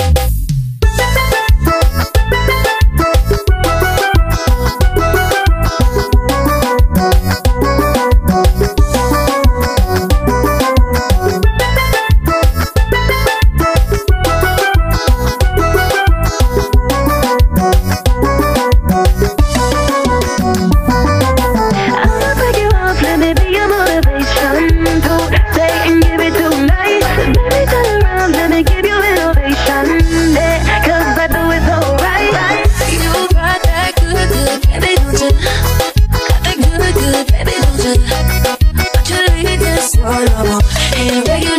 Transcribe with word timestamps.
I'ma 0.00 0.47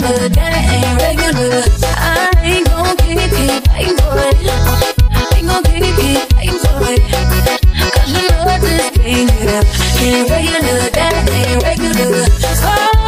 regular, 0.10 0.30
that 0.30 0.54
ain't 0.74 1.02
regular. 1.02 1.64
I 1.86 2.34
ain't 2.42 2.66
gon' 2.68 2.98
keep 2.98 3.32
you 3.38 3.62
fighting 3.70 3.98
for. 3.98 4.18
I 5.12 5.38
ain't 5.38 5.48
gon' 5.48 5.64
keep 5.64 5.98
you 6.04 6.20
fighting 6.34 6.60
you 8.08 8.24
know 8.30 8.46
that 8.46 8.92
ain't 9.06 9.32
regular, 10.30 10.90
that 10.90 11.30
ain't 11.30 11.64
regular. 11.64 12.26
Oh. 12.64 12.99